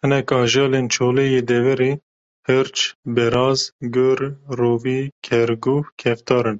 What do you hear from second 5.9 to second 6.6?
keftar in